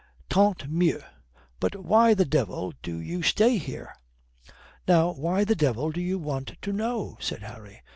[0.31, 0.99] Tant mieux.
[1.59, 3.93] But why the devil do you stay here?"
[4.87, 7.83] "Now why the devil do you want to know?" said Harry.